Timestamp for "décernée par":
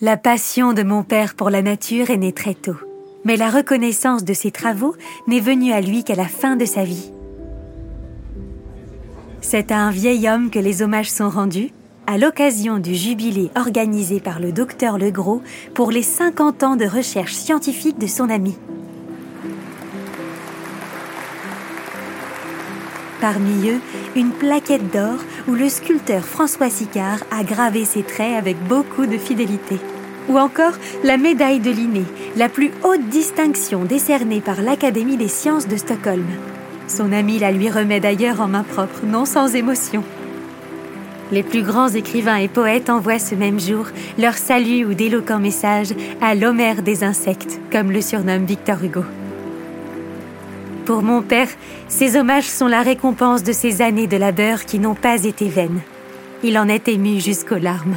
33.84-34.62